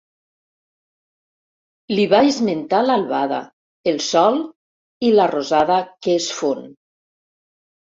Li 1.93 2.05
va 2.13 2.21
esmentar 2.29 2.79
l'albada, 2.87 3.43
el 3.93 4.01
sol 4.07 4.41
i 5.11 5.15
la 5.21 5.29
rosada 5.35 5.79
que 6.09 6.19
es 6.25 6.33
fon. 6.41 6.67